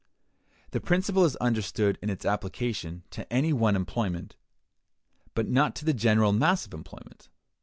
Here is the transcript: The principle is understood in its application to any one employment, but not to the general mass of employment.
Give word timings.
The 0.71 0.81
principle 0.81 1.25
is 1.25 1.35
understood 1.35 1.99
in 2.01 2.09
its 2.09 2.25
application 2.25 3.03
to 3.11 3.31
any 3.31 3.53
one 3.53 3.75
employment, 3.75 4.35
but 5.35 5.47
not 5.47 5.75
to 5.75 5.85
the 5.85 5.93
general 5.93 6.33
mass 6.33 6.65
of 6.65 6.73
employment. 6.73 7.29